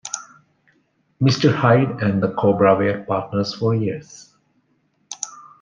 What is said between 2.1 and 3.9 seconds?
the Cobra were partners for